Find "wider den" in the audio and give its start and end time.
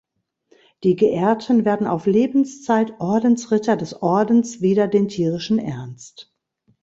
4.59-5.09